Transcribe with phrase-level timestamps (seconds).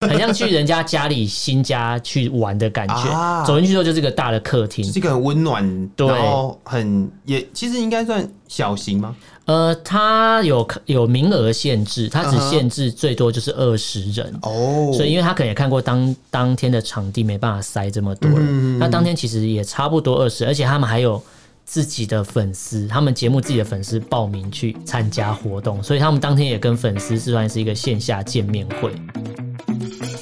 [0.08, 3.10] 很像去人家家里新家去玩的感觉。
[3.10, 9.14] 啊走进去之后就是个大的客厅，是一个很温暖，对然后很也其实应该算小型吗？
[9.44, 14.32] 呃，它有有名额限制，它只限制最多就是二十人。
[14.42, 21.22] 哦，所以，因为他可能也看过当当天的场地没办法塞这么多人，那当天其实也差不多二十，而且他们还有
[21.66, 28.92] 自己的粉丝，他们节目自己的粉丝报名去参加活动，所以他们当天也跟粉丝是算是一个线下见面会。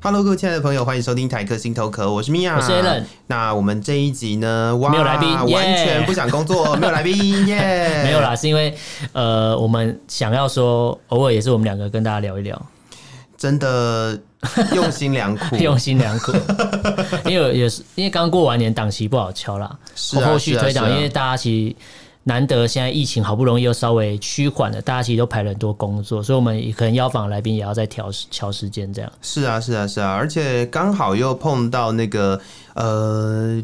[0.00, 3.02] Hello，各位亲爱的朋友，欢迎收听台客心头壳，我是米娅，我是 Allen。
[3.26, 8.72] 那我们这一集呢，哇，没有来宾完全不想工作， 没有来宾，耶， 没有啦，是因为
[9.12, 12.60] 呃，我们想要说，偶尔也是我们两个跟大家聊一聊，
[13.36, 14.16] 真的
[14.72, 16.32] 用心良苦， 用心良苦，
[17.26, 21.76] 因为也是因为刚过完年，档期不好敲啦，是啊后续推档，因为大家其实。
[22.28, 29.10] 难得现在疫情好不容易又稍微趋缓了，大家其实都排了很多工作，所以我们可能邀访来宾也要再调调时间这样。
[29.22, 32.38] 是啊，是啊，是啊，而且刚好又碰到那个
[32.74, 33.60] 呃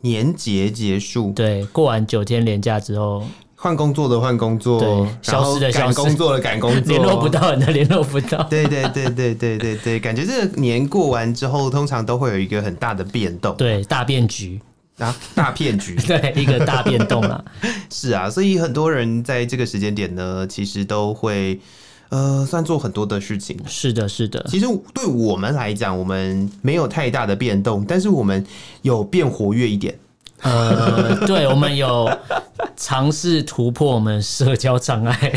[0.00, 3.22] 年节结束，对，过完九天连假之后，
[3.54, 4.88] 换工作的换工作，对，
[5.20, 8.42] 消失的消失，赶工作的赶工作，联络不到人的 联络不到。
[8.44, 14.58] 对对对对对对对，感觉这个年过完之后，通常都会有一个很大的变动，对，大变局。
[14.98, 17.44] 啊， 大骗局， 对，一个大变动了。
[17.90, 21.60] 是啊，所以很多人在这个时间点呢，其实都会
[22.08, 23.58] 呃，算做很多的事情。
[23.66, 24.44] 是的，是的。
[24.48, 28.44] 其实对我们来讲，我们没有太大的变动，但是我们
[28.82, 29.98] 有变活跃一点。
[30.42, 32.08] 呃，对，我们有
[32.76, 35.32] 尝试突破我们社交障碍。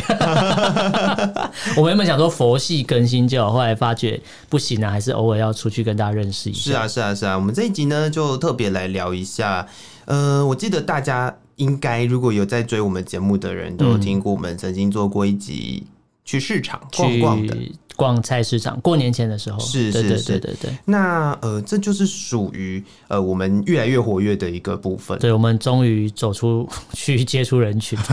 [1.77, 4.19] 我们原本想说佛系更新就好，后来发觉
[4.49, 6.59] 不行啊，还是偶尔要出去跟大家认识一下。
[6.59, 7.35] 是啊，是啊，是啊。
[7.35, 9.65] 我们这一集呢，就特别来聊一下。
[10.05, 15.87] 呃，我记得大家应该如果有在追我们节目的人，都有听过我们曾经做过一集
[16.25, 17.57] 去市场逛逛的。
[17.99, 20.71] 逛菜市场，过年前的时候，是是是，对对对对对。
[20.85, 25.19] 那呃，这就是属于呃我们越来越活跃的一个部分。
[25.19, 27.99] 对，我们终于走出去接触人群。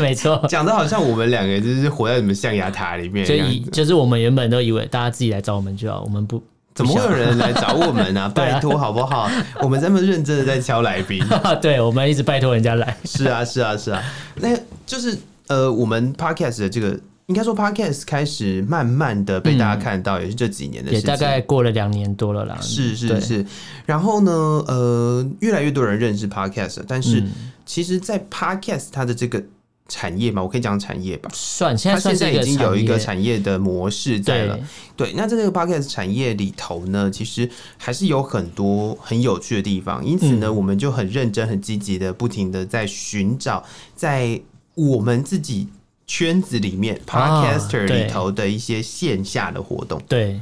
[0.00, 6.42] 没错，讲的好像我们两个就是活在什么象牙塔里面，就以就是我们原本都以为大家自己来找我们就好，我们不
[6.74, 8.28] 怎么会有人来找我们呢、啊？
[8.34, 9.30] 拜托好不好？
[9.60, 11.22] 我们这么认真的在敲来宾，
[11.60, 12.96] 对，我们一直拜托人家来。
[13.04, 14.02] 是啊，是啊，是啊，
[14.36, 16.98] 那就是呃，我们 podcast 的这个。
[17.32, 22.58] 应该说，Podcast 开始慢慢的被大家看到，也是这几年的事情，嗯、也大概过了两年多了啦。
[22.60, 23.46] 是是是，
[23.86, 27.24] 然后呢，呃，越来越多人认识 Podcast，但是
[27.64, 29.42] 其实，在 Podcast 它的这个
[29.88, 34.58] 产业嘛，我可以讲产业吧，算现在现在已经有一个产业的模式在了。
[34.94, 37.48] 对，对，那在这个 Podcast 产业里头呢，其实
[37.78, 43.64] 还是有很多很有趣的地方，因此呢，嗯、我们就很认真、很积极的、不停的在寻找，
[43.96, 44.38] 在
[44.74, 45.68] 我们自己。
[46.06, 50.40] 圈子里面，Podcaster 里头的一些线下的活动，对，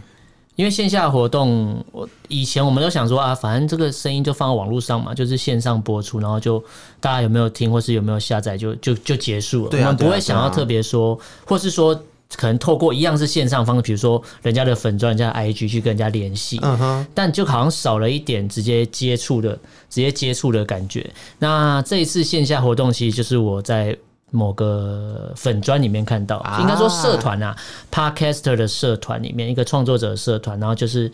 [0.57, 6.63] 因为线下活动，我以前我们都想说啊，反正这个声音就放到网络上嘛，就是线上播出，然后就
[6.99, 9.71] 大家有没有听，或是有没有下载，就就就结束了。
[9.73, 11.95] 我们不会想要特别说，或是说
[12.35, 19.53] 可能透过一样是线上方式，比如说人家的粉钻、人家的 IG 去跟人家联系，嗯哼，但就好像少了一点直接接触的、
[19.89, 21.09] 直接接触的感觉。
[21.39, 23.97] 那这一次线下活动，其实就是我在。
[24.31, 27.57] 某个粉砖里面看到，应该说社团啊
[27.91, 31.11] ，Podcaster 的社团里面一个创作者社团，然后就是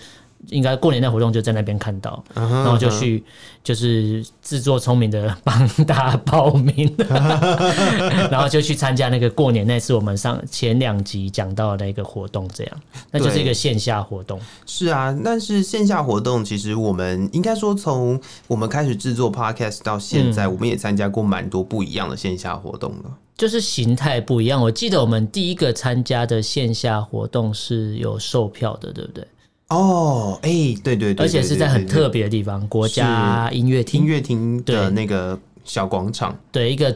[0.48, 3.22] 应该过年的活动就在那边看到，然后就去
[3.64, 6.94] 就是自作聪明的帮大家报名，
[8.30, 12.80] 然后就去参加那个过年那次我们上前两集讲到的一个活动，这样，
[13.10, 14.40] 那就是一个线下活动。
[14.66, 23.10] 是啊，但是线下活动其实我们应该说从我们开始制作 Podcast 到现在，我们也参加过蛮多不一样的线下活动了。
[23.36, 24.62] 就是形态不一样。
[24.62, 29.26] 我记得我们第一个参加的线下活动是有售票的，对不对？
[29.68, 30.50] 哦，哎，
[30.84, 36.94] 对对对，而且是在很特别的地方，国家音乐厅，音乐厅的那个小广场，对，一个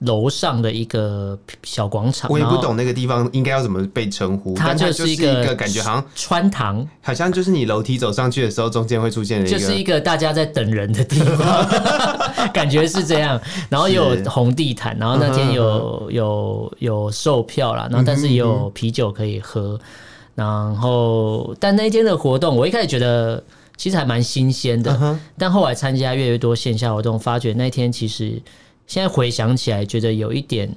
[0.00, 2.30] 楼上的一个小广场。
[2.30, 11.66] 我也不懂那个地方应该要怎么被称呼，它就是一个感觉好像穿堂，好像就是你楼梯走上去的时候，中间会出现的一个，就是一个大家在等人的地方，
[12.52, 13.40] 感觉是这样。
[13.70, 19.80] 然后有红地毯，然后那天有有有售票啦，然后但是也有啤酒可以喝。
[20.40, 23.42] 然后，但那一天的活动，我一开始觉得
[23.76, 24.90] 其实还蛮新鲜的。
[24.92, 25.16] Uh huh.
[25.36, 28.40] 但后来参加越来越多线下活动，发觉那天其实
[28.86, 30.70] 现在回想起来，觉得有一点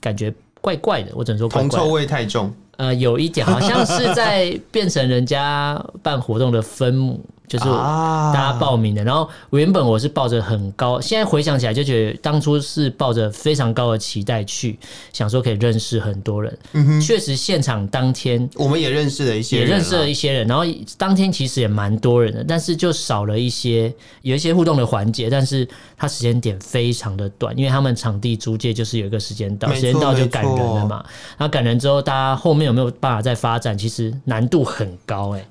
[0.00, 1.12] 感觉怪怪的。
[1.14, 2.52] 我只能说铜臭味太重。
[2.76, 7.24] 呃，有一点好像是在变成人家办活动的分母。
[7.46, 14.78] 就是大家报名的，啊、然后原本我是抱着很高，现在回想起来就觉得当初是抱着非常高的期待去，
[15.12, 16.58] 想说可以认识很多人。
[16.72, 20.64] 嗯，确实现场当天我们也认识了一些人，也认识了一些人，然后
[20.96, 23.92] 当天其实也蛮多人的，但是就少了一些
[24.22, 31.04] 有一些互动的环节，但是它时间点非常的短，因为他们场地租借就是有一个时间到，时间到就赶人了嘛。
[31.36, 35.46] 然后赶人之后，大家后面有没有办法再发展，其实难度很高哎、欸。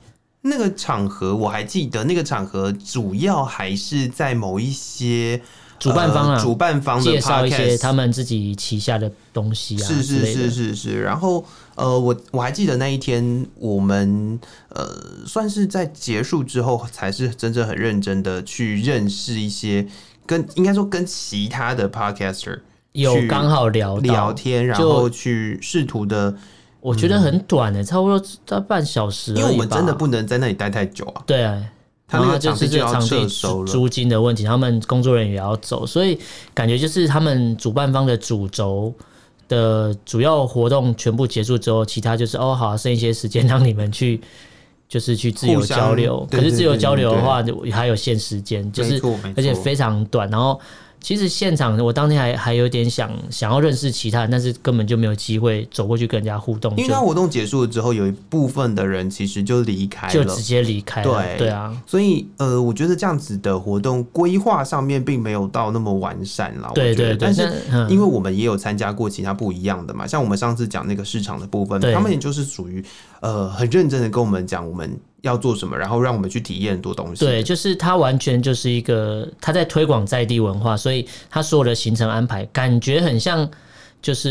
[0.45, 5.41] 那个场合我还记得，那个场合主要还是在某一些
[5.79, 11.01] 主办方啊，呃、主办方的介绍一些他们自己旗下的东西啊，是是是是是。
[11.01, 11.45] 然后
[11.75, 14.37] 呃，我我还记得那一天，我们
[14.67, 14.85] 呃
[15.25, 19.87] 算是在结束之后，才是真正很认真的去认识一些
[20.25, 22.59] 跟应该说跟其他的 podcaster
[22.91, 26.35] 有刚好聊聊天，然后去试图的。
[26.83, 29.33] 我觉得很短诶、欸，差不多在半小时。
[29.33, 31.23] 因为我们真的不能在那里待太久啊。
[31.25, 31.63] 对啊，
[32.05, 33.25] 他那个就是这个场地
[33.65, 36.19] 租金的问题，他们工作人员也要走，所以
[36.53, 38.93] 感觉就是他们主办方的主轴
[39.47, 44.19] 的主要活动全部结束之后，其他就是哦好，剩一些时间让你们去，
[44.89, 46.27] 就是去自由交流。
[46.29, 47.41] 可是自由交流的话，
[47.71, 49.01] 还有限时间，就是
[49.37, 50.59] 而且非常短，然后。
[51.03, 56.73] 其实现场我当天还还有点想想要认识其他人，但是根本就没有机会走过去跟人家互动。
[56.77, 61.11] 因为他活动结束了之后，有一部分的人其实就离开了，就直接离开了。
[61.11, 66.71] 对对啊，所以呃，我觉得这样子的活动规划上面并没有到那么完善了。
[66.73, 67.51] 对对对，但是
[67.89, 72.81] 因为我们也有参加过其他不一样的嘛，像我们上次讲那个市场的部分，他们也就是属于
[73.19, 74.97] 呃很认真的跟我们讲我们。
[75.23, 77.25] 要做什么，然后让我们去体验很多东西。
[77.25, 83.49] 对，就是他完全就是一个他在推广在地文化，所以他所有的行程安排感觉很像
[84.01, 84.29] 就是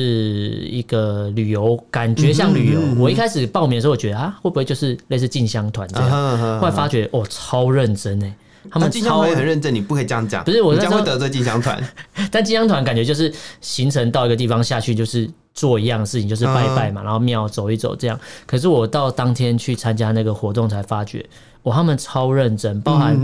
[0.70, 2.80] 一个旅游，感觉像旅游。
[2.80, 6.10] 嗯嗯嗯，我一开始报名的时候，我觉得啊，会不会就是类似进香团这样？
[6.10, 8.36] 啊、后来发觉哦，超认真哎，
[8.70, 11.82] 他们进香团也很认真，你不可以这样讲，不是我这样会得罪进香团。
[12.30, 15.30] 但进香团感觉就是行程到一个地方下去就是。
[15.54, 18.18] 做一样的事情就是拜拜嘛，然后庙走一走这样。
[18.46, 21.24] 可是我到当天去参加那个活动才发觉，
[21.62, 23.16] 我，他们超认真，包含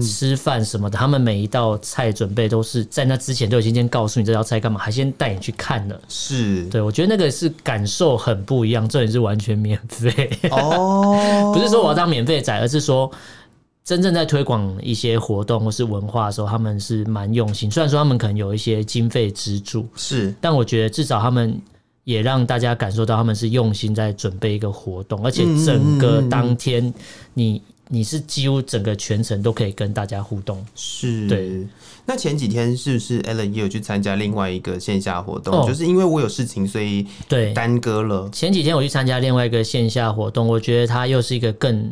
[0.00, 6.00] 吃饭什么的，他们每一道菜准备都是在那之前都已经先告诉你这道菜干嘛，还先带你去看了。
[6.08, 13.10] 是，对，我觉得那个是感受很不一样，这也是完全免费哦，不是说我要当免费仔，而是说。
[13.88, 17.70] 真正在推广一些活动或是文化的时候，他们是蛮用心。
[17.70, 21.58] 虽然说他们可能有一些经费资助，是，但我觉得至少他们
[22.04, 26.92] 也让大家感受到他们是用心在准备一个活动，而且整个当天
[27.32, 30.62] 你你是几乎整个全程都可以跟大家互动。
[30.74, 31.66] 是，对。
[32.04, 35.62] 那前几天是不是 Allen 也有去参加另外一个线下活动？
[35.62, 38.28] 哦、就是因为我有事情，所以对耽搁了。
[38.30, 41.90] 前几天我去参加另外一个线下活动，我觉得它又是一个更。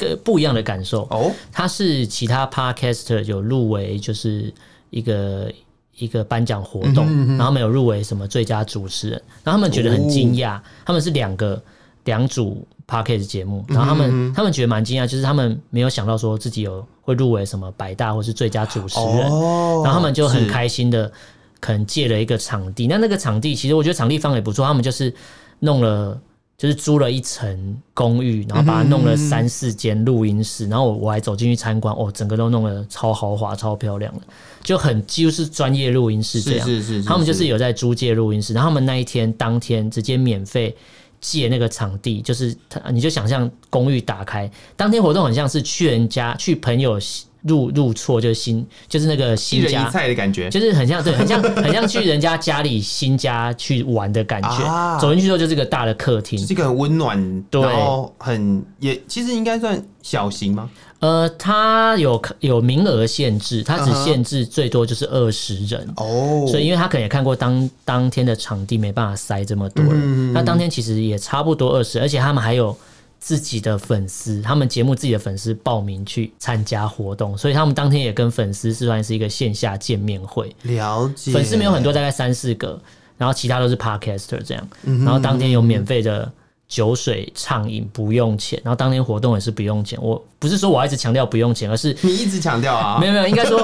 [0.00, 1.02] 个不一样的感受。
[1.10, 4.52] 哦，他是其他 podcaster 有入围，就是
[4.88, 5.52] 一个
[5.96, 11.62] 一个颁奖活动，嗯、哼哼然后他们有入围什么最佳主持人，然后他们觉得很惊讶，哦、他们是两个
[12.04, 21.12] 两组 podcast 节目，然后他们、他们觉得蛮惊讶，就是他们没有想到说自己有会入围什么百大或是最佳主持人，哦、然后他们就很开心的
[21.60, 25.14] 可能借了一个场地，那那个场地其实我觉得场地方也不错，他们就是
[25.60, 26.20] 弄了。
[26.60, 34.20] 就是租了一层公寓，然后把它弄了三四间录音室，然后我我还走进去参观，哦，整个都弄得超豪华、超漂亮的，
[34.62, 36.66] 就很几乎是专业录音室这样。
[36.66, 37.08] 是是是是。
[37.08, 40.76] 他们就是有在租借录音室，然后他们那一天当天直接免费
[41.20, 46.98] 借那个场地，就是他你就想象公寓打开，当天活动很像是去人家去朋友。
[47.42, 54.62] 入入错就是新，就是那个新家一一菜的感觉，就是很像，对，很像， 很像去人家家里新家去玩的感觉。
[54.62, 60.68] 啊、走进去之后就是个大的客厅，是一个很温暖，对，然后很也其实应该算小型吗？
[61.00, 66.04] 呃，它有有名额限制，它只限制最多就是二十人哦。
[66.04, 66.50] Uh huh.
[66.50, 72.76] 所以因为他可能也看过当当天的场地没办法塞这么多人，嗯、那当天其实也差不多二十，而且他们还有。
[73.22, 80.50] 自己的粉丝，他们节目自己的粉丝报名去参加活动，所以他们当天也跟粉丝是算是一个线下见面会。
[80.62, 82.80] 了解，粉丝没有很多，大概三四个，
[83.18, 84.66] 然后其他都是 Podcaster 这样。
[84.82, 86.32] 然后当天有免费的
[86.70, 88.58] 酒水畅饮，不用钱。
[88.64, 89.98] 然后当天活动也是不用钱。
[90.00, 93.60] 我不是说我一直强调不用钱，而是你一直强调啊，没有没有，应该说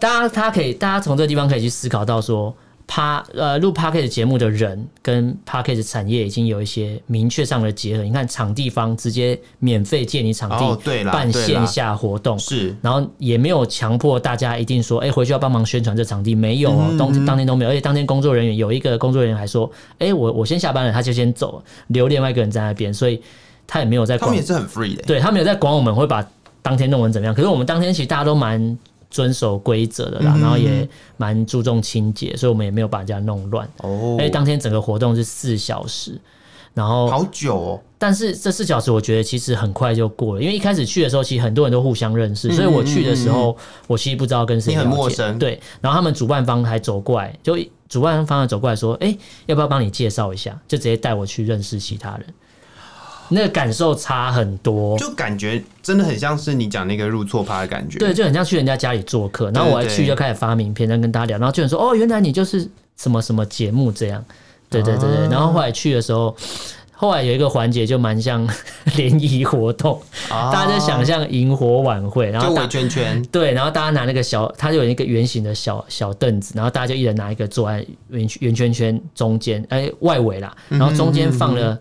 [0.00, 2.52] 大家他可以，大家从这个地方可以去思考到说。
[2.86, 8.04] 趴呃录 Parkett 节目的人跟 Parkett 产业已经有一些明确上的结合。
[8.04, 17.70] 你看场地方直接免费借你场地，办线下活动是，然后也没有强迫大家一定说，哎，回去要帮忙宣传这场地，没有哦，当当天都没有。
[17.70, 23.20] 而且当天工作人员有一个工作人员还说，哎，我我先下班了，他就先走，留另外一个人在那边，所以
[23.66, 24.28] 他也没有在管。
[24.28, 26.24] 他们也是很 free 的，对他没有在管我们会把
[26.62, 27.34] 当天弄成怎么样。
[27.34, 28.78] 可是我们当天其实大家都蛮。
[29.10, 33.68] 遵守规则的啦，然后也蛮注重清洁，所以我们也没有把人家弄乱。
[33.78, 36.20] 哦，哎，当天整个活动是四小时，
[36.74, 37.80] 然后好久哦。
[37.98, 44.72] 但是这四小时我觉得其实很快就过了，因为一开始去的时候其实很多人都互相认识，所以我去的时候我其实不知道跟谁。
[44.72, 45.38] 你很陌生。
[45.38, 47.56] 对，然后他们主办方还走过来，就
[47.88, 52.26] 主办方还走过来说：“哎，要不要帮你介绍一下？”就直接带我去认识其他人。
[53.28, 64.24] 那个感受差很多，就感觉真的很像是你讲那个入错趴的感觉，对，就很像去人家家里做客，然后我还去就开始发名片，然后跟大家聊，然后就有人说哦，原来你就是什么什么节目这样，
[64.70, 66.36] 对对对对，然后后来去的时候，
[66.92, 68.48] 后来有一个环节就蛮像
[68.96, 81.78] 联谊活动，大家就想象萤火晚会，然后围圈圈，对，然后大家拿那个小，它就有一个圆形的小小凳子，然后大家就一人拿一个坐在圆圆圈圈中间，哎，外围啦，然后中间放了。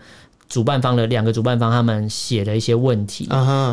[0.48, 3.28] 主办方的两个主办方，他们写的一些问题，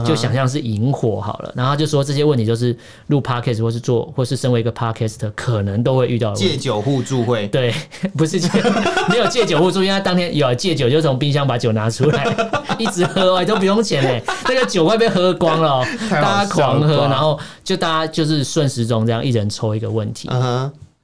[0.06, 2.76] 就想象是引火好了，然后他就说这些问题就是
[3.08, 6.36] 录 podcast 或是做或是身为一个 podcaster 可能都会遇到的。
[6.36, 7.46] 借酒互助会？
[7.48, 7.74] 对，
[8.16, 8.48] 不是借，
[9.10, 12.24] 没有借酒互助，因为他当天有借酒，就从冰箱把酒拿出来，
[12.78, 20.28] 一直喝，哎，都不用钱哎，那个酒快被喝光了，大家狂喝，然后就大家就是顺时钟这样，一人抽一个问题，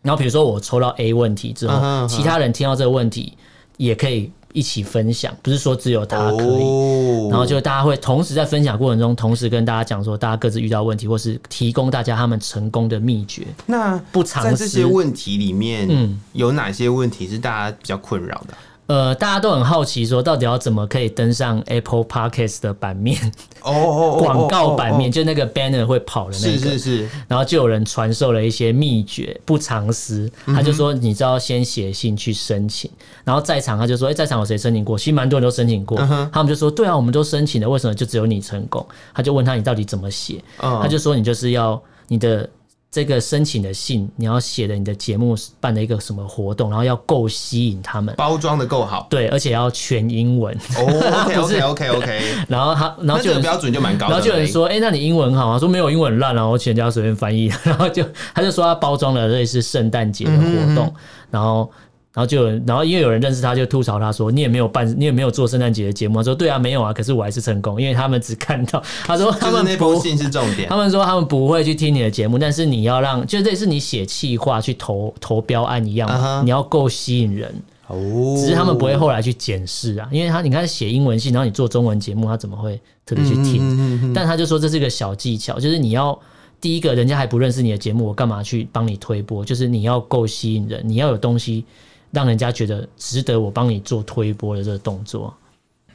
[0.00, 3.34] 然后比如说我抽到 A 问题之后，其他人听到这个问题
[3.76, 4.32] 也可以。
[4.52, 13.46] 一起分享，不是说只有他可以，哦、然后就大家会同时在分享过程中，同时跟大家讲说，大家各自遇到问题，或是提供大家他们成功的秘诀。
[13.66, 18.54] 那不尝试这些问题里面，嗯，有哪些问题是大家比较困扰的？
[18.88, 23.20] 呃，大家都很好奇，说到底要怎么可以登上 Apple Podcast 的版面？
[23.60, 23.70] 哦
[24.16, 27.08] 哦，广告版面就那个 banner 会跑的那个，是是是。
[27.28, 30.30] 然后就有人传授了一些秘诀，不藏私。
[30.46, 32.90] 他就说，你知道先写信去申请，
[33.24, 34.96] 然后在场他就说，哎，在场有谁申请过？
[34.96, 35.98] 其实蛮多人都申请过。
[36.32, 38.86] 他们就说，对啊，我们都申请了，为什么就只有你成功？
[39.12, 40.42] 他就问他，你到底怎么写？
[40.56, 42.48] 他就说，你就是要你的。
[42.90, 50.56] 这个申请的信，你要写的你的节目办的一个什么活动，然后要够吸引他们，包装的够好，对，而且要全英文。
[50.76, 52.34] 哦， OK OK OK OK。
[52.48, 54.12] 然后他，然后就标准就蛮高的。
[54.12, 55.58] 然后就有人说，哎，那你英文好啊？
[55.58, 57.52] 说没有英文烂了，我请人家随便翻译。
[57.62, 58.02] 然后就
[58.34, 60.92] 他就说他包装了类似圣诞节的活动，
[61.30, 61.70] 然后。
[62.18, 70.68] 然后就有，然后因为有人认识他，就吐槽他说：“你也没有办，你也没有做圣诞节的节目。”他说：“对啊，没有啊，可是我还是成功，因为他们只看到他说他们那封信是重点。
[70.68, 76.42] 他们说他们不会去听你的节目，但是你要让，就类似你写企划去投投标案一样，uh huh.
[76.42, 77.54] 你要够吸引人。
[77.86, 83.58] 哦，只是他们不会后来去检视啊，因为他你看写英文信，然后你做中文节目，他怎么会特别去听？
[83.60, 86.18] 嗯嗯嗯，但他就说这是一个小技巧，就是你要
[86.60, 89.44] 第一个人家还不认识你的节目，我干嘛去帮你推播？
[89.44, 91.64] 就是你要够吸引人，你要有东西。
[92.10, 95.32] 让人家觉得值得我帮你做推波的这个动作，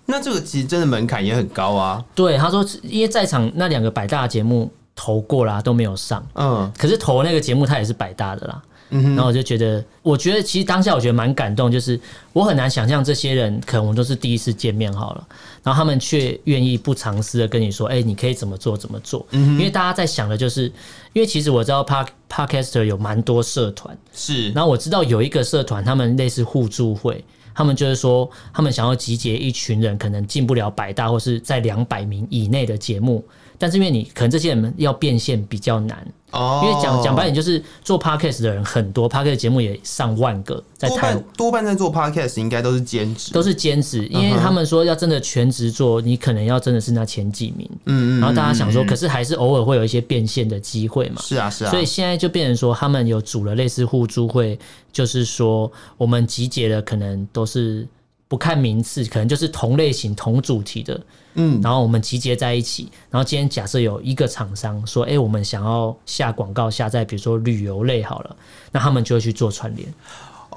[0.05, 2.03] 那这个其实真的门槛也很高啊。
[2.13, 6.25] 对，他说，因为在场那两个百大节目投过啦，都没有上。
[6.36, 8.62] 嗯，可是投那个节目他也是百大的啦。
[8.89, 11.99] 嗯哼，然后我就觉得，我觉得其实当下我觉得蛮感动，就是
[12.31, 15.27] 我很难想象这些人可能我们都是第一次见面好了，
[15.63, 19.25] 然后他们却愿意不藏私的跟你说，哎，你可以怎么做怎么做。
[19.31, 20.65] 因为大家在想的就是，
[21.13, 27.23] 因为其实我知道 Park Podcaster 有蛮多社团，是，然后我知道有一个社团，他们类似互助会，
[27.55, 33.23] 他们就是说，他们想要集结一群人，可能进不了百大或是在两百名以内的节目，
[33.57, 36.05] 但是因为你可能这些人要变现比较难。
[36.33, 54.57] 哦，因为讲讲白点就是做 podcast 的人很多，podcast 节目也上万个，在台多，多半在做 podcast 应该都是兼职，都是兼职，因为他们说要真的全职做，你可能要真的是那前几名，嗯嗯，然后大家想说，可是还是偶尔会有一些变现的机会嘛，是啊是啊，所以现在就变成说他们有组了类似互助会，
[54.91, 57.87] 就是说我们集结的可能都是
[58.33, 60.99] 不看名次，可能就是同类型同主题的。
[61.35, 68.35] 嗯，然后我们集结在一起，然后今天假设有一个厂商说，哎，我们想要下广告下在比如说旅游类好了，
[68.71, 69.87] 那他们就会去做串联。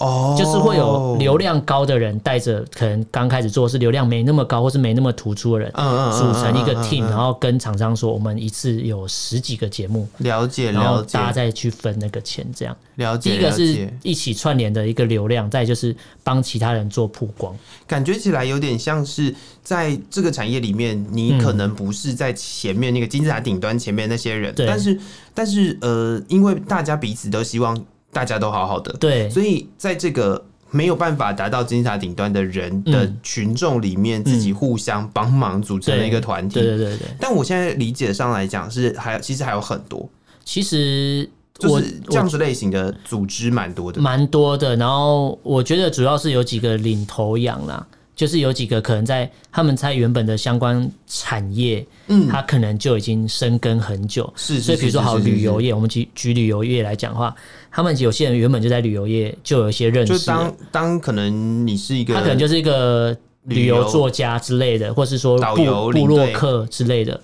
[0.00, 12.76] 哦，oh, 就是会有流量高的人带着，可能刚开始做是流量没那么高或是没那么突出的人，组成一个 team，然后跟厂商说，我们一次有十几个节目，了解，然后大家再去分那个钱，这样。
[12.97, 13.31] 了解。
[13.31, 17.55] 第一个是一起串联的一个流量，再就是帮其他人做曝光，
[17.87, 24.99] 感觉起来有点像是在这个产业里面，你可能不是在前面那个金字塔顶端前面那些人，对但是
[25.35, 27.85] 但是呃，因为大家彼此都希望。
[28.16, 28.90] 大家都好好的。
[28.99, 36.54] 对，所以在这个没有办法达到金字塔顶端的人的群众里面，自己互相帮忙组成了一个团体。
[36.54, 37.08] 对对对对。
[37.20, 40.08] 但我现在理解上来讲，是还其实还有很多。
[40.46, 41.28] 其实
[41.68, 44.75] 我这样子类型的组织蛮多的，蛮多的。
[44.76, 47.87] 然后我觉得主要是有几个领头羊啦。
[48.16, 54.58] 就是有几个可能在他们在原本的相关产业，嗯，他可能就已经深耕很久，是。
[54.58, 57.37] 所以比如说好旅游业，我们举举旅游业来讲的话，
[57.70, 60.18] 他们有些人原本就在旅游业就有一些认识。
[60.18, 67.20] 就当当可能你是一个，他可能就是一个旅游作家之类的，或是说导游、部落客之类的，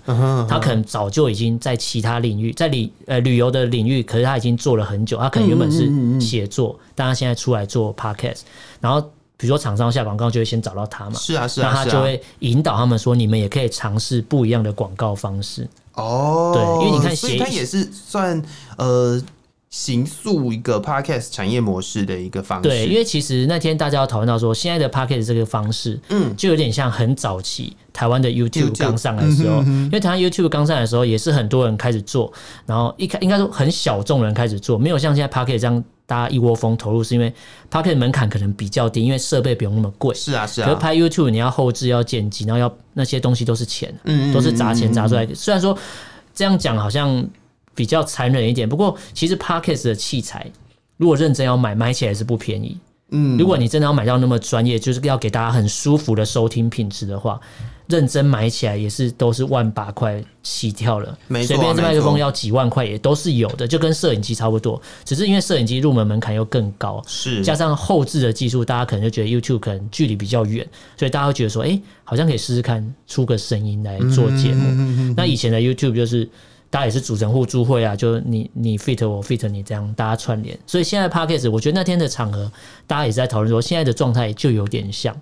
[0.46, 5.16] 他可能早就已经在其他领域，在旅呃旅游的领域，可是他已经做了很久。
[5.16, 8.40] 他可能原本是写作，但他现在出来做 podcast，
[8.78, 9.10] 然后。
[9.42, 16.52] 比如说厂商下广告就会先找到他嘛，是啊是啊，那他就会引导他们说，你们也可以尝试不一样的广告方式哦。
[16.54, 18.40] 对，因为你看，所以它也是算
[18.76, 19.20] 呃。
[19.72, 22.68] 形塑一个 podcast 产业模式的一个方式。
[22.68, 32.30] 对，因为其实那天大家要讨论到说，现在的 podcast 这个方式，嗯，就有点像很早期台湾的 YouTube 刚上来的时候，因为台湾 YouTube 刚上来的时候，也是很多人开始做，
[32.66, 37.32] 然后一开应该说很小众人开始做，没有像现在 podcast 这样大家一窝蜂投入，是因为
[37.70, 40.14] podcast 门槛可能比较低，因为设备不用那么贵。
[40.14, 40.66] 是啊，是啊。
[40.66, 45.34] 可是拍 YouTube 你要后置要剪辑，然后要那些东西都是钱，嗯，都是砸钱砸出来的。
[45.34, 45.74] 虽然说
[46.34, 47.26] 这样讲好像。
[47.74, 50.50] 比较残忍一点，不过其实 Podcast 的器材，
[50.96, 52.78] 如果认真要买，买起来是不便宜。
[53.14, 57.38] 嗯，如果你真的要买到那么专业，就是要给大家很舒服的收听品质的话，
[57.86, 61.18] 认真买起来也是都是万把块起跳了。
[61.28, 64.80] 没错，随便这麦克风要几万块也都是有的，就跟摄影机差不多。
[65.04, 74.64] 只是因为摄影机入门门槛又更高，是加上后置的技术，大家可能就觉得 YouTube 可能距离比较远，所以大家会觉得说，哎、欸，好像可以试试看出个声音来做节目。
[74.70, 76.26] 嗯、那以前的 YouTube 就是。
[76.72, 80.58] 大家也是组成互助会啊，就你你 fit 我 fit 你这样，大家串联。
[80.66, 82.50] 所以现在 Podcast 我觉得那天的场合，
[82.86, 85.14] 大家也是在讨论说，现在的状态就有点像，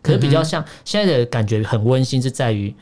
[0.00, 2.74] 可是比较像现在的感觉很温馨，是在于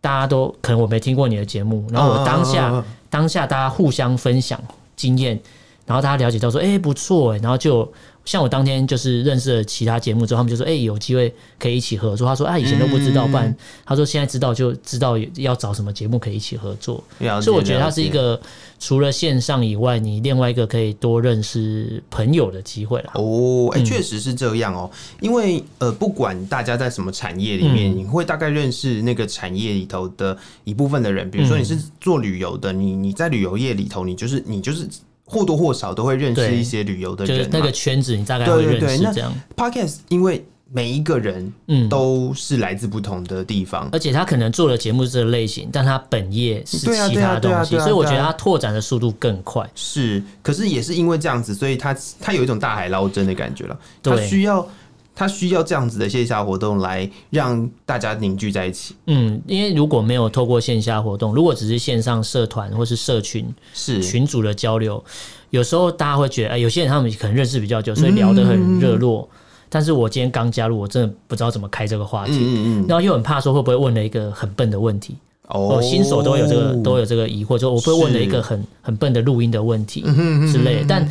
[0.00, 4.58] 大家都可能我没听过你的节目，然后我当下当下大家互相分享
[4.96, 5.38] 经验，
[5.84, 7.92] 然后大家了解到说，哎，不错哎，然后就。
[8.24, 13.54] 像我当天就是认识了其他节目之后，他们就说：“哎、欸，有机会可以一起合作。”他说：“啊，以前都不知道，不然
[13.84, 17.02] 他说现在知道就知道要找什么节目可以一起合作。”
[17.42, 18.40] 所以我觉得它是一个
[18.78, 23.12] 除了线上以外，你另外一个可以多认识朋友的机会了。
[23.14, 24.90] 哦，哎、欸，确实是这样哦。
[25.20, 31.28] 因为呃，不管大家在什么产业里面，你会大概认识那个产业里头的一部分的人。
[31.30, 34.86] 比如说你是做旅游的，你你在旅游业里头，你就是你就是。
[35.30, 39.32] 或多或少都会认识一些旅游的人，就是那个圈子，你大概会认识这样。
[39.56, 49.64] Podcast 因为每一个人嗯都是来自不同的地方，而且他可能做的节目是这个类型，但他本业是其他东西，所以我觉得他拓展的速度更快。
[49.76, 54.66] 是，可是也是因为这样子，所以他他有一种大海捞针的感觉了，他需要。
[55.20, 58.94] 他需要这样子的线下活动来让大家凝聚在一起。
[59.06, 65.04] 嗯，因为如果没有透过线下活动，如果只是线上社团或是社群是群组的交流，
[65.50, 69.28] 有时候大家会觉得，哎，有些人他们可能认识比较久，所以聊得很热络。
[69.30, 75.14] 嗯、但是我今天刚加入，我真的不知道怎么开这个话题，嗯嗯，然后又很怕说会不会问了一个很笨的问题。
[75.48, 80.00] 哦，新手都有这个都有这个疑惑，就我会问了一个很很笨的录音的问题
[80.50, 81.10] 之类的，但。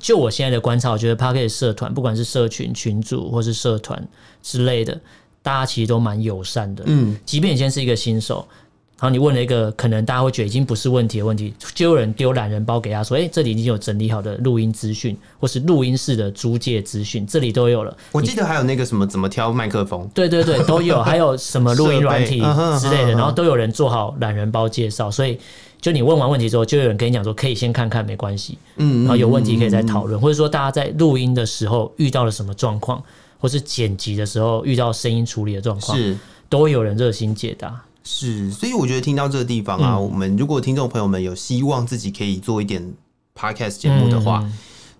[0.00, 4.02] 就我现在的观察，我觉得 Pocket 社团，不管是社群群主或是社团
[4.42, 4.98] 之类的，
[5.42, 6.82] 大家其实都蛮友善的。
[6.86, 8.46] 嗯，即便你现在是一个新手，
[8.98, 22.40] 然后你问了一个可能大家会觉得已经不是问题的问题，就有人丢懒人包给他说：“哎，这里已经有整理好的录音资讯，或是录音室的租借资讯，这里都有了。”我记得还有那个什么怎么挑麦克风，对对对，都有，还有什么录音软体
[22.80, 25.38] 之类的，然后都有人做好懒人包介绍，所以。
[25.82, 28.56] 就你问完问题之后，就有人跟你讲说可以先看看，没关系。
[28.76, 33.02] 嗯，然后有问题可以再讨论，或者说大家在录音的时候遇到了什么状况，
[33.40, 36.16] 或是剪辑的时候遇到声音处理的状况，是
[36.48, 37.82] 都会有人热心解答。
[38.04, 42.94] 是，所以我觉得听到这个地方啊，我们如果听众朋友们有希望自己可以做一点
[43.36, 44.48] podcast 节目的话，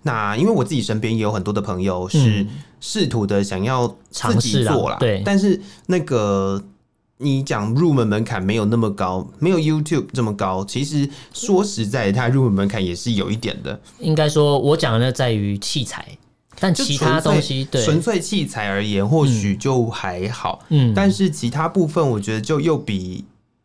[0.02, 2.44] 那因为我自己身边也有很多的朋友是
[2.80, 6.60] 试图的想要尝试做啦，对，但是那个。
[7.18, 10.64] 你讲入门门槛没有那么高，没有 YouTube 这么高。
[10.64, 13.80] 其实说实在，它入门门槛也是有一点的。
[14.00, 16.06] 应该说，我讲的呢在于器材，
[16.58, 20.64] 但其他东西对纯粹器材而言，或许就还好。
[20.70, 23.24] 嗯，但是其他部分，我觉得就又比。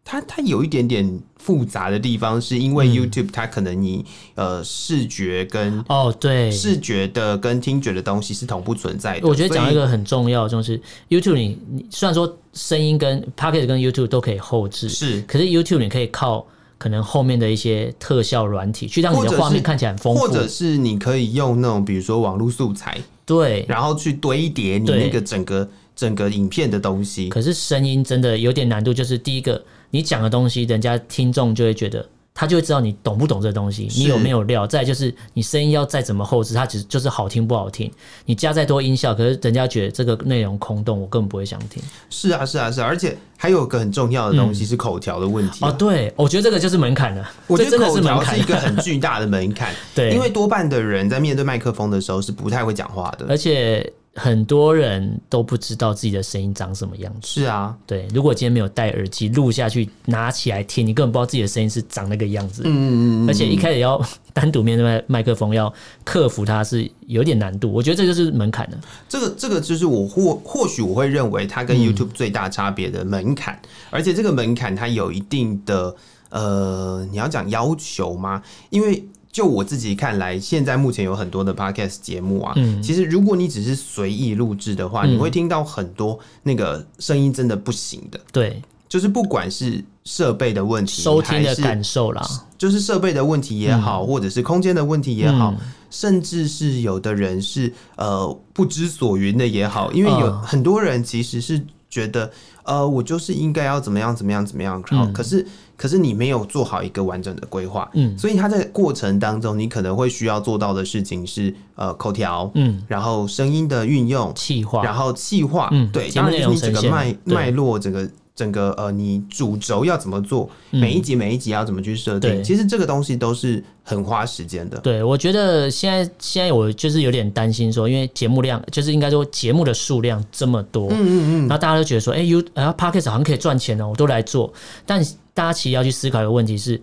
[0.10, 6.50] 它它有一点点复杂的地方，是因为 YouTube 它可能你呃视觉跟哦对。
[6.50, 9.28] 视觉的跟听觉的东西是同步存在的。
[9.28, 27.28] 我觉得讲一个很重要，就是 YouTube 你你虽然说声音跟 Podcast 跟 YouTube 都可以后置，是，可是 YouTube 你可以靠可能后面的一些特效软体，去让你的画面看起来很丰富，或者是你可以用那种比如说网络素材，对，然后去堆叠你那个整个整个影片的东西。
[27.28, 32.08] 可是声音真的有点难度，就是第一个你讲的东西，人家听众就会觉得。
[32.40, 34.68] 他就会知道你懂不懂这东西，你有没有料。
[34.68, 37.92] 再就是你声音要再怎么后置，它只就是好听不好听。
[38.26, 41.82] 你加再多音效，可是人家觉得这个内容空洞，我根本不会想听。
[42.12, 42.86] 是啊，是啊，是啊。
[42.86, 45.76] 而且还有个很重要的东西是口条的问题、啊嗯、哦。
[45.80, 47.28] 对，我觉得这个就是门槛了。
[47.48, 49.74] 我觉得口条是一个很巨大的门槛。
[49.96, 53.92] 对，因为多半的人在面对麦克风的时候是不太会讲话的，而且。
[54.20, 57.28] 很多人都不知道自己的声音长什么样子。
[57.28, 58.08] 是啊，对。
[58.12, 62.64] 如果今天没有戴耳机录下去，拿起来听，你根本不知道自己的声音是长那个样子。
[62.66, 63.30] 嗯嗯嗯。
[63.30, 64.04] 而且一开始要
[64.34, 65.72] 单独面对麦麦克风，要
[66.04, 67.72] 克服它是有点难度。
[67.72, 68.78] 我觉得这就是门槛了。
[69.08, 75.96] 这个这个就是我或或许我会认为它跟 YouTube 最大差别的门槛，嗯，而且这个门槛它有一定的
[76.32, 78.42] 呃，你要讲要求吗？
[78.72, 79.08] 因为。
[79.38, 88.20] 就我自己看来，现在目前有很多的 podcast 节目啊，嗯，其实如果你只是随意录制的话，嗯，你会听到很多那个声音真的不行的。
[88.32, 95.58] 对，就是不管是设备的问题，收听的感受啦，就是设备的问题也好，嗯，或者是空间的问题也好，嗯，
[95.92, 102.32] 甚至是有的人是呃不知所云的也好，因为有很多人其实是觉得
[102.68, 105.44] 呃我就是应该要怎么样怎么样怎么样，然后，可是。
[105.78, 124.78] 可是你没有做好一个完整的规划，嗯，所以他在过程当中，你可能会需要做到的事情是，呃，口条，嗯，然后声音的运用，气化，然后气化，嗯，对，当然就是你整个脉脉络，整个整个呃，你主轴要怎么做，每一集每一集要怎么去设定，其实这个东西都是很花时间的。
[124.78, 134.54] 对，我觉得现在现在我就是有点担心说，因为节目量就是应该说节目的数量这么多，嗯嗯嗯，然后大家都觉得说，哎，You 啊，Podcast 好像可以赚钱哦，我都来做，
[134.86, 135.04] 但。
[135.38, 136.82] 大家其实要去思考一个问题是，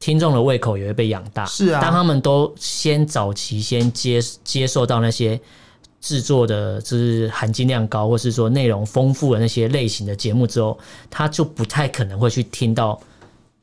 [0.00, 1.46] 听众的胃口也会被养大。
[1.46, 5.40] 是啊，当他们都先早期先接接受到那些
[6.04, 13.00] 制作的，就是含金量高，或是说内容丰富的那些类型的节目之后，他就不太可能会去听到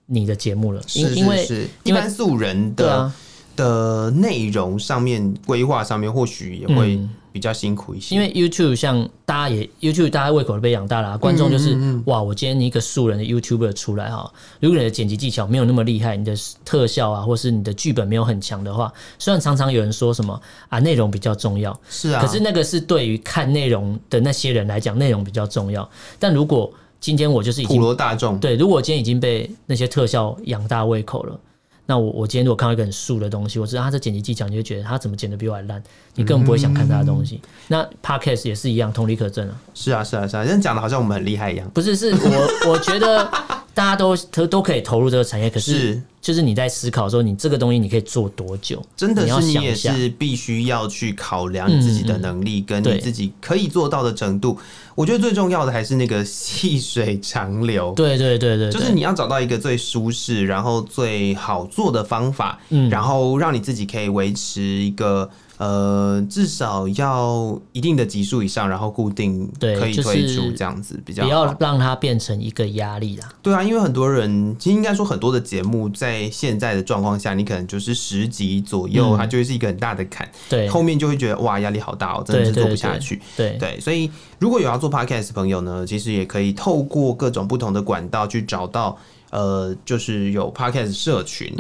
[0.08, 0.82] 你的节目了。
[0.88, 3.12] 是是是，因为一般素人的
[3.56, 7.10] 的内容上面规划上面，或许也会、嗯。
[7.32, 16.34] 比较辛苦一些，因为 YouTube 像大家也 YouTube 大家胃口都被养大了，啊，观众就是、嗯嗯嗯、哇，我今天你一个素人的 YouTuber 出来哈，如果你的剪辑技巧没有那么厉害，你的
[16.66, 20.40] 特效啊，或是你的剧本没有很强的话，虽然常常有人说什么
[20.70, 25.90] 啊，内容比较重要，是啊，可是那个是对于看内容的那些人来讲，内容比较重要。
[26.20, 31.40] 但如果今天我就是已经普罗大众，对，如果我今天已经被那些特效养大胃口了。
[31.86, 35.82] 那我我今天如果看到一个很素的东西，我知道他这剪辑技巧，你就觉得他怎么剪的比我还烂，
[36.16, 37.42] 你根本不会想看他的东西。
[37.44, 39.56] 嗯、那 Podcast 也是一样，同理可证啊。
[39.74, 41.70] 是啊，是啊，是啊，人家讲的好像我们很厉害一样。
[41.74, 43.30] 不是，是我我觉得
[43.74, 48.82] 大家都都都可以投入这个产业，可是就是你在思考说，你这个东西你可以做多久？
[48.96, 54.58] 真的是你也是必须要去考量你自己的能力跟你自己可以做到的程度。
[54.94, 57.94] 我觉得最重要的还是那个细水长流。
[57.96, 65.30] 对对对对，就是你要找到一个最舒适，然后最好做的方法，嗯，然后让你自己可以维持一个。
[65.62, 73.32] 呃，至少要一定的级数以上，然后固定可以推出这样子比较好，不要让它变成一个压力啦。
[73.44, 80.28] 对啊，因为很多人其实应该说很多的节目在现在的状况下，你可能就是十集左右，它就会是一个很大的坎。
[80.50, 83.22] 对，后面就会觉得哇，压力好大哦，真的是做不下去。
[83.38, 88.98] 对对，对，所以如果有要做 podcast 的朋友呢，其实也可以透过各种不同的管道去找到
[89.30, 91.54] 呃，就是有 podcast 社群，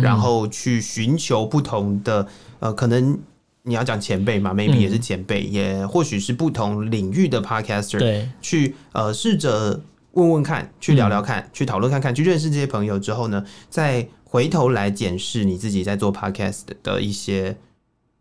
[0.00, 2.24] 然后去寻求不同的
[2.60, 3.18] 呃可能。
[3.62, 9.80] 你要讲前辈嘛？maybe 也是前辈，嗯，也或许是不同领域的 podcaster，对，去呃试着
[10.12, 17.56] 问问看，去聊聊看，嗯，去讨论看看，去认识这些朋友之后呢，再回头来检视你自己在做 podcast 的一些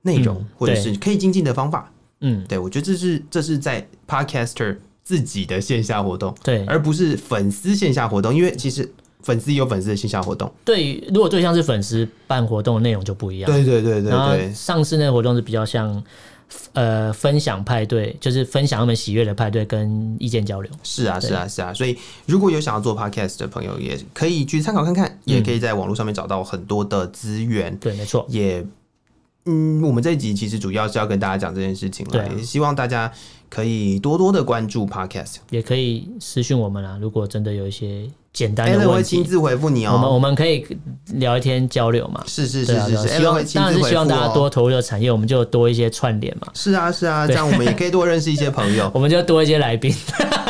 [0.02, 1.92] 内容，嗯，或者是可以精进的方法。
[2.22, 8.92] 嗯，对，我觉得这是这是在 podcaster 自己的线下活动，对，而不是粉丝线下活动，因为其实。
[9.22, 13.52] 粉丝有粉丝的线下活动，对，如果对象是粉丝办活动的内容就不一样。
[13.52, 16.02] 对对对对对，上次那个活动是比较像
[16.72, 20.72] 呃分享派对，就是分享他们喜悦的派对跟意见交流。
[20.84, 27.76] 是啊是啊是啊，所以如果有想要做 podcast 的朋友，也可以去参考看看，嗯，也可以在网络上面找到很多的资源。
[27.78, 28.26] 对，没错。
[28.30, 28.66] 也
[29.46, 33.12] 嗯，我们这一集其实主要是要跟大家讲这件事情了，也希望大家
[33.50, 38.10] 可以多多的关注 podcast，也可以私讯我们啊，如果真的有一些。
[38.32, 39.94] 简单的问题，我会亲自回复你哦。
[39.94, 40.66] 我们我们可以
[41.14, 42.24] 聊一天交流嘛？
[42.28, 46.48] 是是是是是，希望当然是希望大家多投入的产业，我们就多一些串联嘛。
[46.54, 49.94] 是啊是啊，这样我们也可以多认识一些朋友， 我们就多一些来宾。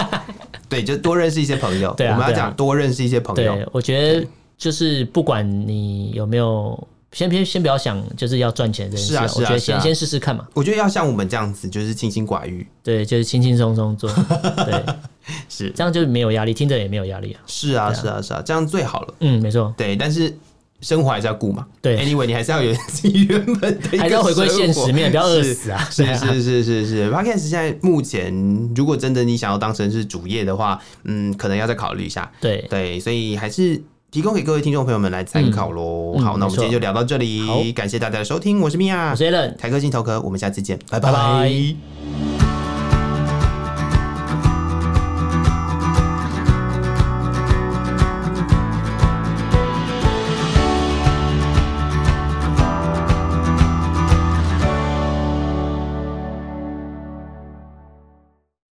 [0.69, 1.93] 对，就多认识一些朋友。
[1.95, 3.55] 对啊，我们要讲多认识一些朋友。
[3.55, 6.87] 对，我觉得就是不管你有没有。
[7.11, 9.13] 先先先不要想，就是要赚钱这件事。
[9.13, 10.47] 是啊，是啊，我觉得先先试试看嘛。
[10.53, 12.67] 我觉得要像我们这样子，就是清心寡欲。
[12.83, 14.07] 对，就是轻轻松松做。
[14.63, 14.85] 对，
[15.49, 17.41] 是这样就没有压力，听着也没有压力啊。
[17.47, 19.13] 是啊，是啊，是啊，这样最好了。
[19.19, 19.73] 嗯，没错。
[19.77, 20.35] 对，但是
[20.81, 21.65] 生活还是要顾嘛。
[21.81, 25.87] 对，Anyway，你还是要有自己原本的，还是要回归现实面，不要饿死啊。
[25.91, 27.11] 是是是是是。
[27.11, 28.33] Podcast 现在目前，
[28.75, 32.31] 如果真的你想要当成是主业的话，嗯，可能要再考虑一下。
[32.41, 33.81] 对对，所以还是。
[34.11, 36.15] 提供给各位听众朋友们来参考喽。
[36.17, 40.79] 嗯、好，那我们今天就聊到这里，感谢大家的收听，我是米娅，我是 Allen，台科镜头壳，我们下次见。
[40.89, 42.38] 拜拜。